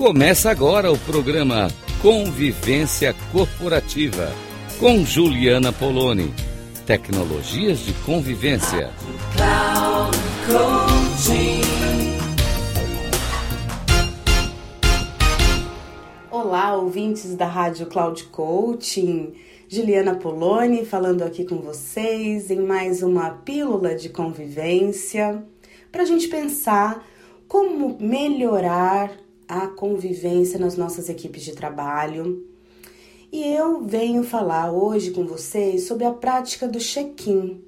[0.00, 1.68] Começa agora o programa
[2.00, 4.32] Convivência Corporativa
[4.78, 6.32] com Juliana Poloni.
[6.86, 8.90] Tecnologias de convivência.
[16.30, 19.34] Olá, ouvintes da Rádio Cloud Coaching.
[19.68, 25.44] Juliana Poloni falando aqui com vocês em mais uma pílula de convivência
[25.92, 27.06] para a gente pensar
[27.46, 29.10] como melhorar
[29.50, 32.46] a convivência nas nossas equipes de trabalho.
[33.32, 37.60] E eu venho falar hoje com vocês sobre a prática do check-in.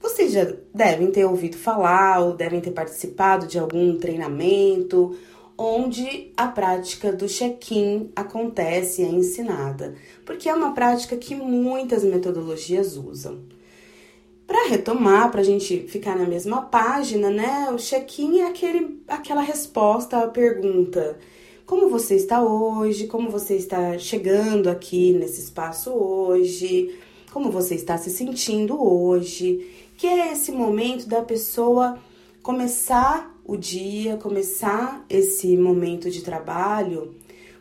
[0.00, 5.14] Vocês já devem ter ouvido falar ou devem ter participado de algum treinamento
[5.58, 12.02] onde a prática do check-in acontece e é ensinada, porque é uma prática que muitas
[12.02, 13.40] metodologias usam.
[14.46, 17.68] Para retomar, para a gente ficar na mesma página, né?
[17.72, 21.18] O check-in é aquele, aquela resposta à pergunta:
[21.66, 23.08] como você está hoje?
[23.08, 26.96] Como você está chegando aqui nesse espaço hoje?
[27.32, 29.68] Como você está se sentindo hoje?
[29.96, 31.98] Que é esse momento da pessoa
[32.40, 37.14] começar o dia, começar esse momento de trabalho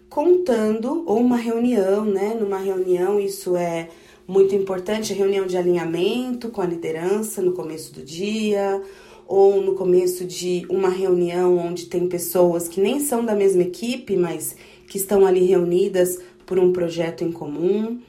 [0.08, 2.38] contando, ou uma reunião, né?
[2.40, 3.90] Numa reunião, isso é
[4.28, 8.81] muito importante, a reunião de alinhamento com a liderança no começo do dia,
[9.28, 14.16] ou no começo de uma reunião onde tem pessoas que nem são da mesma equipe,
[14.16, 14.56] mas
[14.88, 18.00] que estão ali reunidas por um projeto em comum.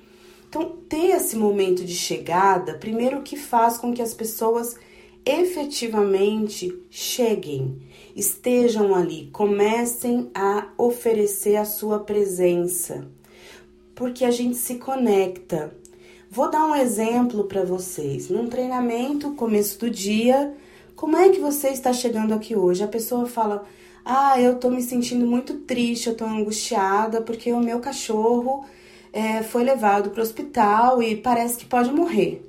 [0.49, 4.77] Então, ter esse momento de chegada, primeiro que faz com que as pessoas
[5.25, 7.79] efetivamente cheguem,
[8.15, 13.09] estejam ali, comecem a oferecer a sua presença,
[13.95, 15.75] porque a gente se conecta.
[16.37, 18.29] Vou dar um exemplo para vocês.
[18.29, 20.53] Num treinamento, começo do dia,
[20.95, 22.85] como é que você está chegando aqui hoje?
[22.85, 23.65] A pessoa fala:
[24.05, 28.67] Ah, eu tô me sentindo muito triste, eu tô angustiada porque o meu cachorro
[29.15, 32.47] é, foi levado para o hospital e parece que pode morrer.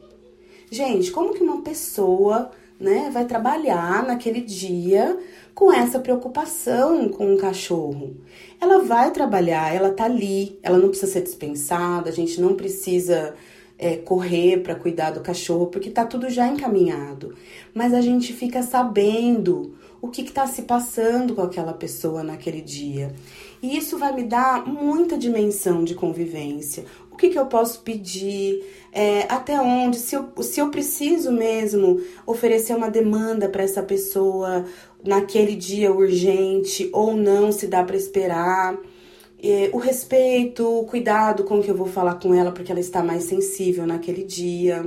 [0.70, 5.18] Gente, como que uma pessoa né, vai trabalhar naquele dia
[5.56, 8.18] com essa preocupação com o cachorro.
[8.60, 13.34] Ela vai trabalhar, ela tá ali, ela não precisa ser dispensada, a gente não precisa
[13.78, 17.36] é, correr para cuidar do cachorro, porque tá tudo já encaminhado.
[17.74, 23.14] Mas a gente fica sabendo o que está se passando com aquela pessoa naquele dia.
[23.62, 26.86] E isso vai me dar muita dimensão de convivência.
[27.12, 28.64] O que, que eu posso pedir?
[28.92, 29.98] É, até onde?
[29.98, 34.66] Se eu, se eu preciso mesmo oferecer uma demanda para essa pessoa
[35.04, 38.78] naquele dia urgente ou não, se dá para esperar.
[39.42, 43.04] É, o respeito, o cuidado com que eu vou falar com ela porque ela está
[43.04, 44.84] mais sensível naquele dia.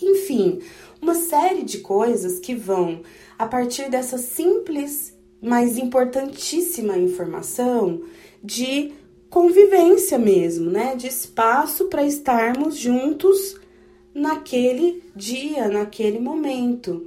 [0.00, 0.60] Enfim,
[1.00, 3.02] uma série de coisas que vão
[3.38, 8.02] a partir dessa simples, mas importantíssima informação
[8.42, 8.92] de
[9.28, 10.96] convivência mesmo, né?
[10.96, 13.56] De espaço para estarmos juntos
[14.14, 17.06] naquele dia, naquele momento.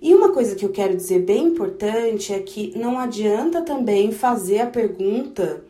[0.00, 4.60] E uma coisa que eu quero dizer bem importante é que não adianta também fazer
[4.60, 5.64] a pergunta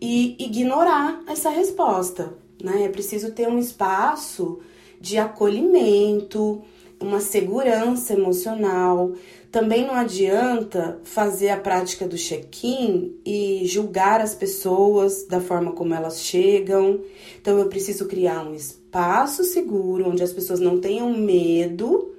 [0.00, 2.84] e ignorar essa resposta, né?
[2.84, 4.60] É preciso ter um espaço
[5.00, 6.62] de acolhimento,
[7.00, 9.12] uma segurança emocional.
[9.50, 15.94] Também não adianta fazer a prática do check-in e julgar as pessoas da forma como
[15.94, 17.00] elas chegam.
[17.40, 22.14] Então eu preciso criar um espaço seguro onde as pessoas não tenham medo